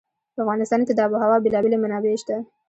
په 0.33 0.39
افغانستان 0.43 0.81
کې 0.85 0.93
د 0.93 0.99
آب 1.05 1.11
وهوا 1.13 1.37
بېلابېلې 1.43 1.77
منابع 1.83 2.13
شته. 2.21 2.35